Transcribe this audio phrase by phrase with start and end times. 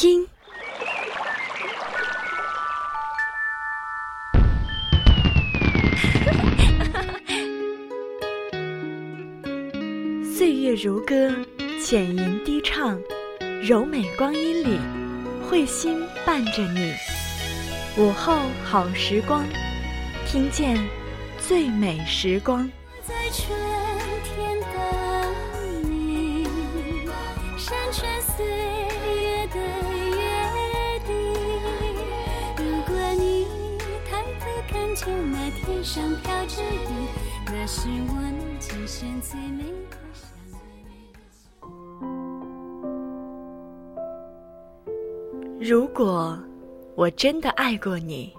[0.00, 0.26] 听。
[10.34, 11.30] 岁月如歌，
[11.84, 12.98] 浅吟低唱，
[13.62, 14.78] 柔美光阴里，
[15.46, 16.94] 慧心伴着你。
[17.98, 19.44] 午后好时光，
[20.26, 20.78] 听见
[21.38, 22.66] 最美时光。
[35.92, 37.08] 上飘着雨，
[37.46, 38.14] 那是我
[38.60, 39.64] 今生最美。
[45.58, 46.38] 如果
[46.94, 48.32] 我真的爱过你，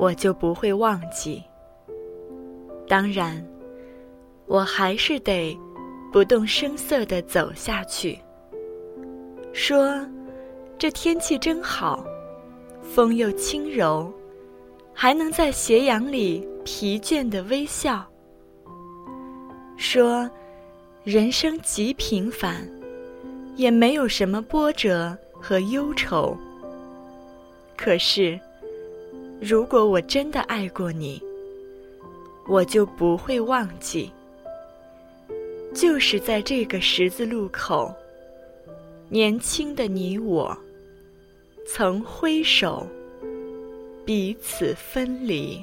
[0.00, 1.40] 我就不会忘记。
[2.88, 3.40] 当然，
[4.46, 5.56] 我还是得
[6.12, 8.18] 不动声色地走下去。
[9.52, 9.96] 说，
[10.76, 12.04] 这天气真好，
[12.82, 14.12] 风又轻柔，
[14.98, 18.02] 还能在斜阳里疲倦地微笑。
[19.76, 20.28] 说，
[21.04, 22.66] 人生极平凡，
[23.56, 26.34] 也没有什么波折和忧愁。
[27.76, 28.40] 可是，
[29.38, 31.22] 如果我真的爱过你，
[32.48, 34.10] 我就不会忘记。
[35.74, 37.94] 就是在这个十字路口，
[39.10, 40.56] 年轻的你我，
[41.66, 42.88] 曾挥手，
[44.06, 45.60] 彼此分离。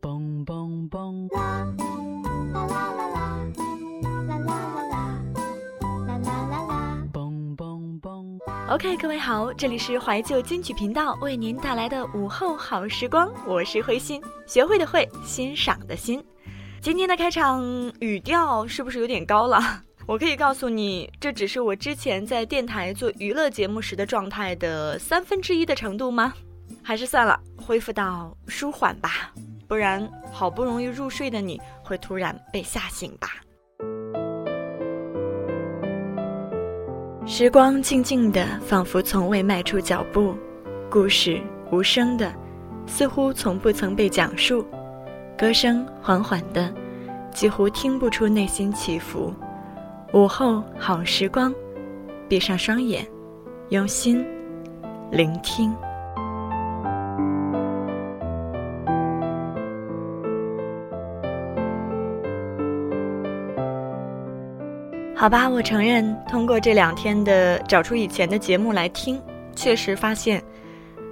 [0.00, 1.28] 蹦蹦蹦。
[8.68, 16.22] OK，各位好，这里是怀旧金曲频道为您带来的午后好时光，我是慧心，学会的会，欣赏的心。
[16.80, 17.62] 今天的开场
[18.00, 19.84] 语调是不是有点高了？
[20.08, 26.32] 我可以告诉你，这只是我之前在电台做娱乐节目时的状态的三分之一的程度吗？
[26.82, 29.30] 还是算了，恢复到舒缓吧，
[29.68, 33.28] 不然好不容易入睡的你会突然被吓醒吧。
[37.26, 40.32] 时光静静的，仿佛从未迈出脚步；
[40.90, 41.38] 故事
[41.70, 42.32] 无声的，
[42.86, 44.64] 似乎从不曾被讲述；
[45.36, 46.72] 歌声缓缓的，
[47.30, 49.34] 几乎听不出内心起伏。
[50.14, 51.54] 午后好时光，
[52.28, 53.06] 闭上双眼，
[53.68, 54.24] 用心
[55.10, 55.70] 聆听。
[65.14, 69.20] 好吧，我承认，通过这两天的找出以前的节目来听，
[69.54, 70.42] 确实发现，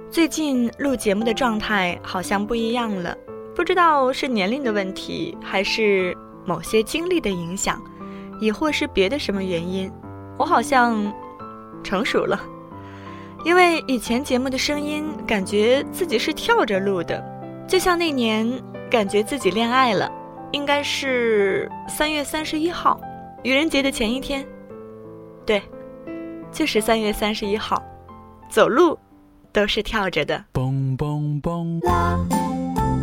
[0.09, 3.15] 最近录节目的状态好像不一样了。
[3.55, 7.79] 不知道是年龄的问题，还是某些经历的影响，
[8.39, 9.91] 亦或是别的什么原因，
[10.37, 11.13] 我好像
[11.83, 12.39] 成熟了。
[13.45, 17.23] 因为以前节目的声音，感觉自己是跳着录的，
[17.67, 18.51] 就像那年
[18.89, 20.11] 感觉自己恋爱了，
[20.51, 22.99] 应该是三月三十一号。
[23.43, 24.45] 愚人节的前一天，
[25.45, 25.61] 对，
[26.51, 27.81] 就是三月三十一号，
[28.49, 28.97] 走路
[29.53, 30.43] 都是跳着的。
[30.53, 31.85] 嘣嘣嘣！
[31.85, 32.39] 啦啦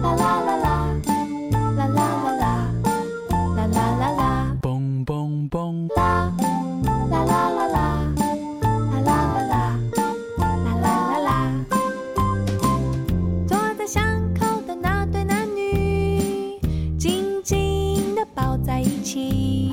[0.03, 0.94] 啦啦啦啦啦
[5.91, 6.33] 啦
[7.11, 9.17] 啦啦啦啦啦啦啦
[9.49, 9.53] 啦
[10.39, 10.47] 啦
[10.81, 11.29] 啦啦啦。
[13.47, 14.03] 坐在巷
[14.39, 16.59] 口的那对男女，
[16.99, 19.73] 紧紧地抱在一起，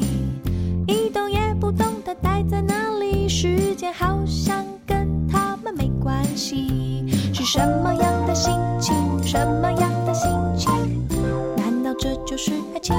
[0.87, 7.05] 一动也不动地待在那里，时间好像跟他们没关系。
[7.33, 8.93] 是什么样的心情？
[9.23, 10.69] 什么样的心情？
[11.55, 12.95] 难道这就是爱情？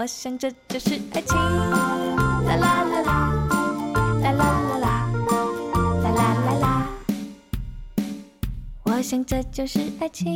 [0.00, 1.36] 我想这就是爱情。
[1.36, 3.12] 啦啦啦啦，
[4.22, 5.04] 啦啦啦啦，
[6.02, 6.88] 啦啦啦啦，
[8.84, 10.26] 我想这就是爱情。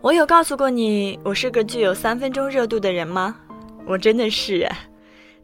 [0.00, 3.36] 我有告诉过你，我是个具有三分钟热度的人吗？
[3.86, 4.76] 我真的是啊。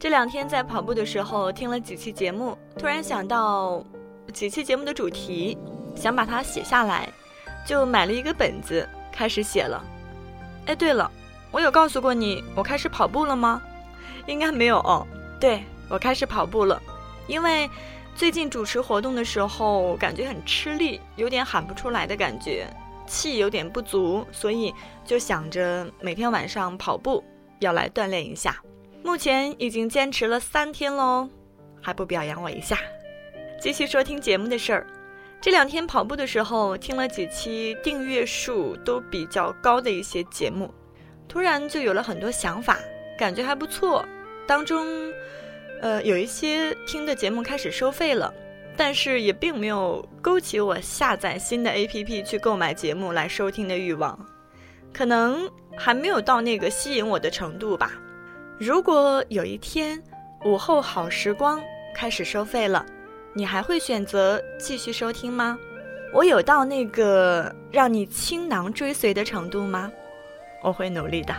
[0.03, 3.87] 这两天在跑步的时候听了几期节目，突然想到
[4.33, 5.57] 几期节目的主题，
[5.95, 7.09] 想把它写下来，
[7.65, 9.81] 就买了一个本子开始写了。
[10.67, 11.09] 哎，对了，
[11.53, 13.63] 我有告诉过你我开始跑步了吗？
[14.27, 15.07] 应该没有哦。
[15.39, 16.83] 对，我开始跑步了，
[17.29, 17.71] 因为
[18.17, 22.67] 最近主持活动的时候感觉很吃力，有点喊不出来的感觉。
[23.07, 24.75] 气有点不足，所以
[25.05, 27.23] 就想着每天晚上跑步
[27.61, 28.57] 要来锻炼一下。
[29.03, 31.29] 目前已经坚持了三天喽，
[31.81, 32.79] 还不表扬我一下？
[33.61, 34.87] 继续说听节目的事儿。
[35.41, 40.73] 这两天跑步的时候听了几期订阅数都比较高的一些节目，
[41.29, 42.79] 突然就有了很多想法，
[43.19, 44.05] 感觉还不错。
[44.47, 44.87] 当中，
[45.81, 48.33] 呃，有一些听的节目开始收费了。
[48.75, 54.19] 但是也并没有勾起我下载新的 APP 去购买节目来收听的欲望，
[54.95, 55.47] 可能
[55.77, 57.93] 还没有到那个吸引我的程度吧。
[58.65, 60.01] 如果有一天
[60.45, 61.61] 午后好时光
[61.93, 62.87] 开始收费了，
[63.35, 65.59] 你还会选择继续收听吗？
[66.15, 69.91] 我有到那个让你倾囊追随的程度吗？
[70.63, 71.35] 我会努力的。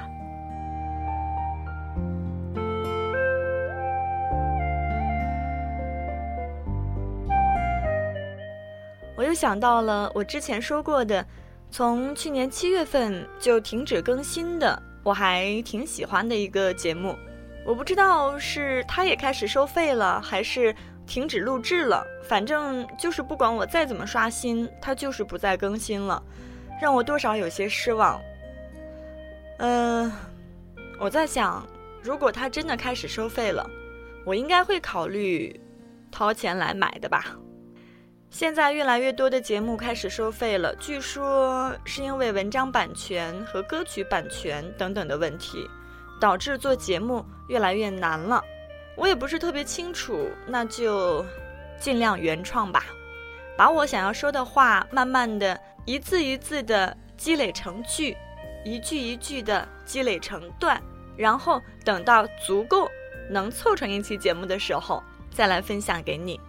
[9.16, 11.26] 我又想到了我之前说过的，
[11.72, 17.16] 从去年七月份就停止更新的，我还挺喜欢的一个节目。
[17.66, 22.06] 我不知道是它也开始收费了，还是停止录制了。
[22.24, 26.22] 反正就是不管我再怎么刷新，它就是不再更新了，
[26.82, 28.20] 让我多少有些失望。
[29.60, 30.12] 嗯，
[31.00, 31.66] 我在想，
[32.02, 33.70] 如果它真的开始收费了，
[34.26, 35.58] 我应该会考虑
[36.12, 37.36] 掏钱来买的吧。
[38.34, 45.70] 现在越来越多的节目开始收费了，据说是因为文章版权和歌曲版权等等的问题，
[46.20, 48.44] 导致做节目越来越难了。
[48.98, 51.24] 我也不是特别清楚，那就
[51.80, 52.84] 尽量原创吧，
[53.56, 58.18] 把我想要说的话慢慢的一字一字的积累成句，
[58.66, 60.82] 一句一句的积累成段，
[61.16, 62.90] 然后等到足够
[63.30, 66.42] 能凑成一期节目的时候，再来分享给你。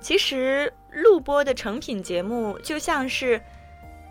[0.00, 3.40] 其实录播的成品节目就像是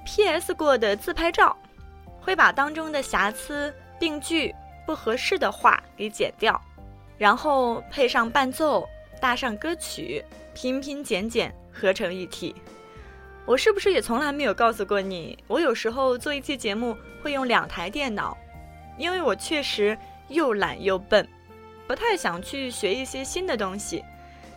[0.05, 0.53] P.S.
[0.53, 1.58] 过的自拍照，
[2.22, 4.53] 会把当中的瑕疵、病句、
[4.86, 6.60] 不合适的话给剪掉，
[7.17, 8.88] 然后配上伴奏，
[9.19, 12.55] 搭上歌曲，拼拼剪剪合成一体。
[13.46, 18.38] 我是不是也从来没有告诉过你，我有时候做一期节目会用两台电脑，
[18.98, 21.27] 因为我确实又懒又笨，
[21.88, 24.03] 不太想去学一些新的东西，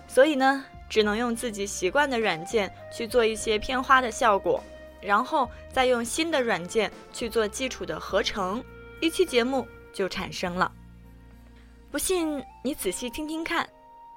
[0.07, 0.65] 所以呢。
[0.93, 4.63] 只能用自己习惯的软件去做一些片花的效果，
[5.01, 8.63] 然后再用新的软件去做基础的合成，
[9.01, 10.71] 一期节目就产生了。
[11.91, 13.67] 不信你仔细听听看，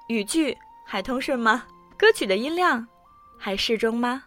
[0.08, 0.54] 语句
[0.84, 1.64] 还通顺吗？
[1.96, 2.86] 歌曲的音量
[3.38, 4.24] 还适中吗？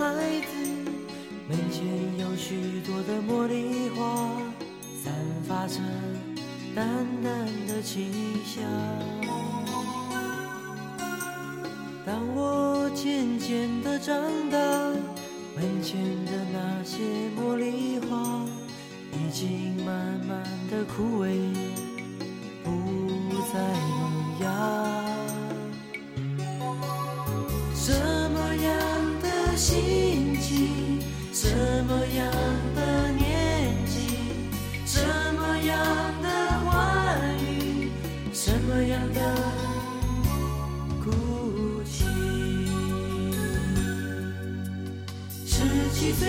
[0.00, 0.56] 孩子
[1.46, 1.86] 门前
[2.18, 4.30] 有许多的茉莉花，
[4.96, 5.12] 散
[5.46, 5.78] 发着
[6.74, 6.86] 淡
[7.22, 8.10] 淡的清
[8.42, 8.64] 香。
[12.06, 14.16] 当我渐渐的长
[14.48, 14.56] 大，
[15.54, 17.02] 门前的那些
[17.38, 18.46] 茉莉花
[19.12, 21.28] 已经慢慢的枯萎，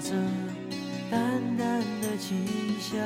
[0.00, 0.14] 着
[1.10, 1.20] 淡
[1.56, 2.46] 淡的清
[2.80, 2.98] 香。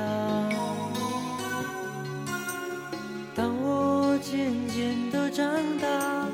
[3.34, 5.44] 当我渐渐的长
[5.78, 6.28] 大，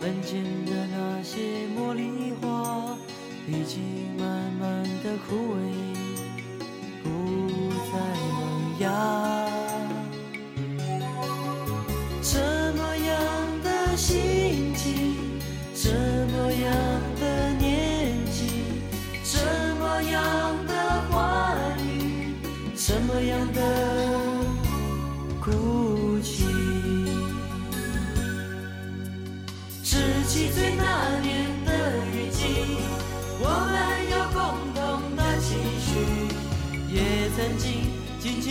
[0.00, 2.96] 门前的那些茉莉花
[3.48, 4.26] 已经慢
[4.60, 5.56] 慢的枯萎，
[7.02, 7.08] 不
[7.90, 7.98] 再
[8.30, 9.35] 萌芽。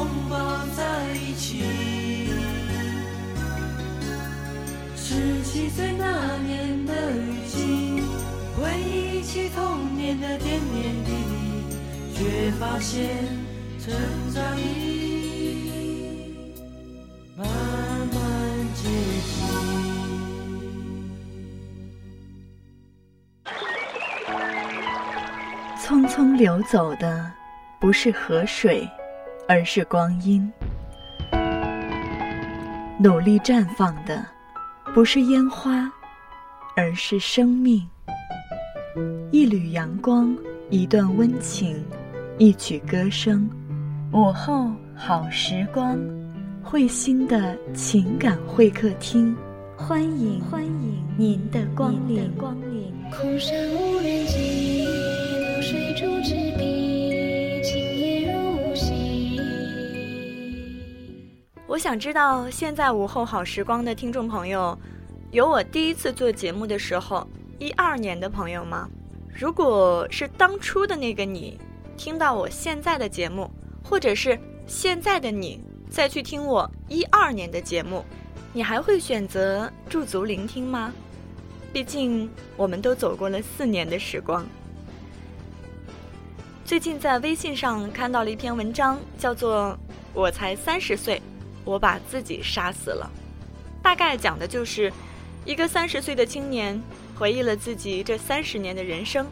[0.00, 1.62] 拥抱在一起。
[4.96, 8.02] 十七岁那年的雨季，
[8.56, 11.74] 回忆起童年的点点滴滴，
[12.14, 13.10] 却发现
[13.78, 13.92] 成
[14.32, 16.34] 长已
[17.36, 18.16] 慢慢
[18.74, 18.88] 接
[19.26, 19.30] 近。
[25.78, 27.30] 匆匆流走的
[27.78, 28.88] 不是河水，
[29.52, 30.48] 而是光阴；
[33.00, 34.24] 努力绽放的
[34.94, 35.90] 不是烟花，
[36.76, 37.84] 而是生命。
[39.32, 40.32] 一缕阳光，
[40.70, 41.84] 一段温情，
[42.38, 43.50] 一曲歌声。
[44.12, 45.98] 午后好时光，
[46.62, 49.36] 慧心的情感会客厅，
[49.76, 52.30] 欢迎欢迎您的光临。
[53.10, 56.89] 空山无人迹，流水逐纸笔，
[61.70, 64.76] 我想知道，现在午后好时光的听众朋友，
[65.30, 67.24] 有我第一次做节目的时候，
[67.60, 68.90] 一二年的朋友吗？
[69.32, 71.60] 如果是当初的那个你，
[71.96, 73.48] 听到我现在的节目，
[73.84, 74.36] 或者是
[74.66, 78.04] 现在的你再去听我一二年的节目，
[78.52, 80.92] 你还会选择驻足聆听吗？
[81.72, 84.44] 毕竟我们都走过了四年的时光。
[86.64, 89.68] 最近在微信上看到了一篇文章，叫做
[90.12, 91.22] 《我才三十岁，
[91.64, 93.10] 我把自己杀死了》，
[93.82, 94.92] 大概讲的就是
[95.44, 96.80] 一个三十岁的青年
[97.16, 99.26] 回忆了自己这三十年的人生，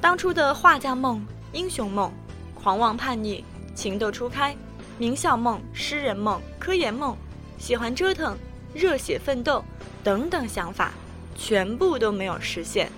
[0.00, 2.12] 当初的画家梦、英雄梦、
[2.54, 4.56] 狂妄叛逆、情窦初开、
[4.98, 7.16] 名校梦、诗人梦、科研梦、
[7.58, 8.36] 喜欢折腾、
[8.74, 9.64] 热血奋斗
[10.02, 10.92] 等等想法，
[11.34, 12.90] 全部都没有实现。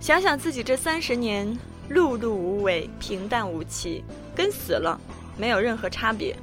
[0.00, 1.58] 想想自己这三十年。
[1.90, 4.02] 碌碌无为，平淡无奇，
[4.34, 4.98] 跟死了
[5.36, 6.34] 没有任何差别。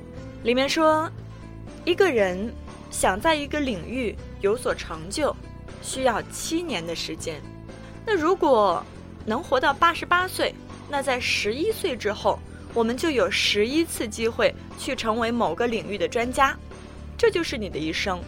[0.43, 1.09] 里面说，
[1.85, 2.53] 一个人
[2.89, 5.35] 想在一个领域有所成就，
[5.81, 7.41] 需要七年的时间。
[8.05, 8.83] 那如果
[9.25, 10.55] 能活到八十八岁，
[10.89, 12.39] 那在十一岁之后，
[12.73, 16.57] 我们就有十一次机会去成为某个领域的专家。
[17.17, 18.19] 这就是你的一生，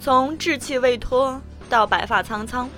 [0.00, 2.68] 从稚气未脱到白发苍苍，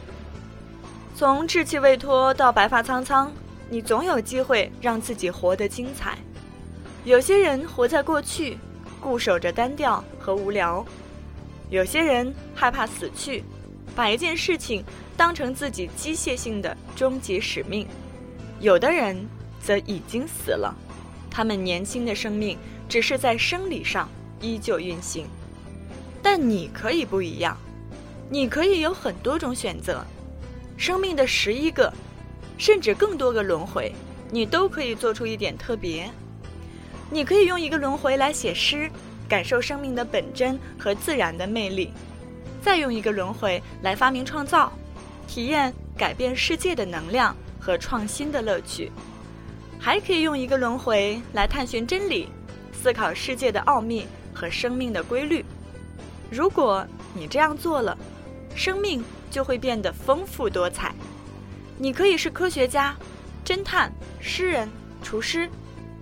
[1.14, 3.32] 从稚气未脱到白发苍苍。
[3.72, 6.18] 你总有机会让自己活得精彩。
[7.04, 8.58] 有些人活在过去，
[9.00, 10.84] 固守着单调和无聊；
[11.70, 13.42] 有些人害怕死去，
[13.96, 14.84] 把一件事情
[15.16, 17.86] 当成自己机械性的终极使命；
[18.60, 19.26] 有的人
[19.62, 20.74] 则已经死了，
[21.30, 24.06] 他们年轻的生命只是在生理上
[24.40, 25.26] 依旧运行。
[26.22, 27.56] 但你可以不一样，
[28.28, 30.04] 你可以有很多种选择，
[30.76, 31.92] 生命的十一个。
[32.58, 33.90] 甚至更多个轮回，
[34.30, 36.10] 你都可以做出一点特别。
[37.12, 38.88] 你可以用一个轮回来写诗，
[39.28, 41.88] 感受生命的本真和自然的魅力；
[42.62, 44.72] 再用一个轮回来发明创造，
[45.26, 48.90] 体验改变世界的能量和创新的乐趣；
[49.78, 52.28] 还可以用一个轮回来探寻真理，
[52.72, 55.44] 思考世界的奥秘和生命的规律。
[56.30, 57.98] 如果你这样做了，
[58.54, 60.94] 生命就会变得丰富多彩。
[61.76, 62.94] 你可以是科学家、
[63.44, 64.70] 侦探、诗人、
[65.02, 65.50] 厨师，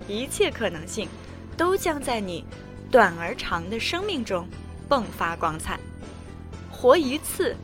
[0.09, 1.07] 一切可能性
[1.55, 2.43] 都将在你
[2.89, 4.47] 短而长的生命中
[4.89, 5.79] 迸发光彩。
[6.71, 7.55] 活一次，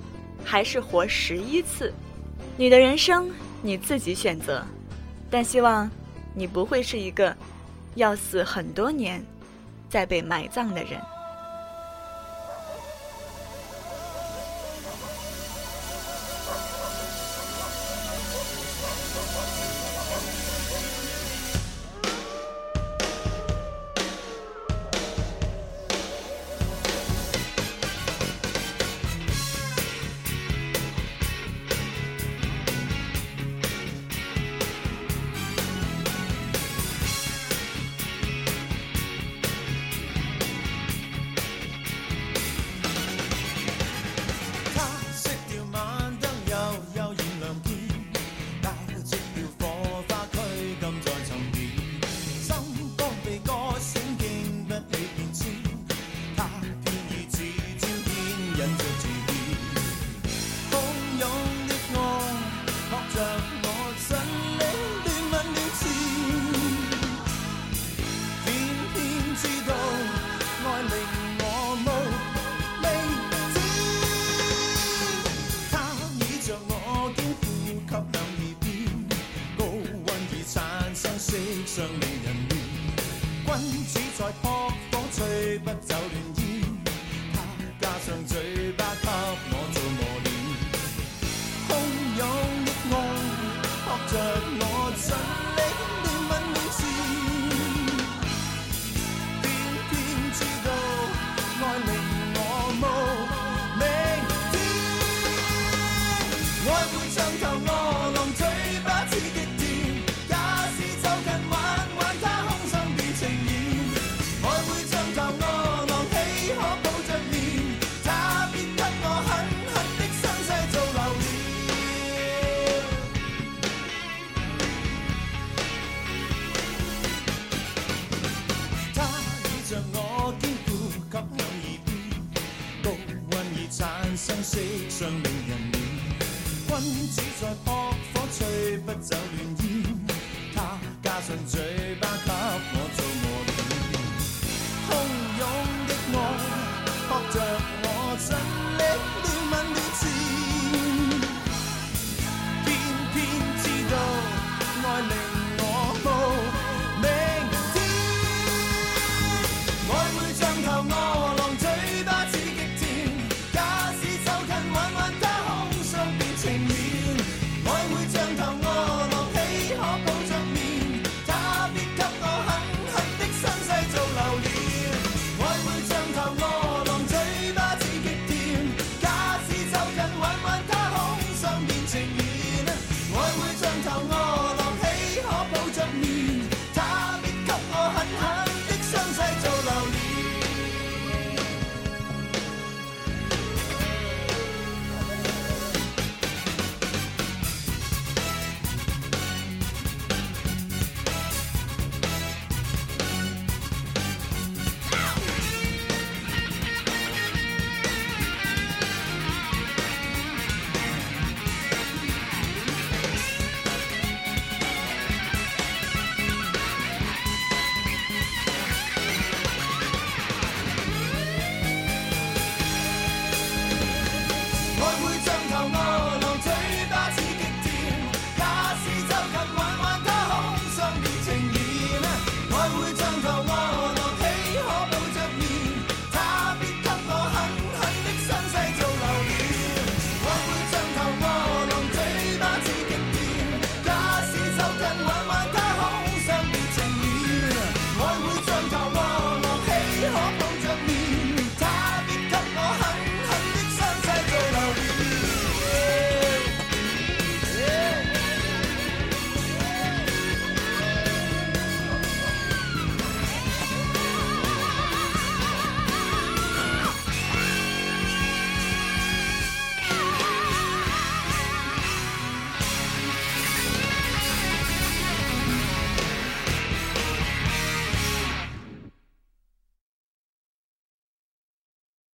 [0.44, 1.92] 还是活十一次，
[2.56, 3.32] 你的人生
[3.62, 4.64] 你自己选择。
[5.32, 5.90] 但希望
[6.36, 7.36] 你不会是一个
[7.96, 9.26] 要死很多年
[9.90, 11.02] 再被埋葬的人。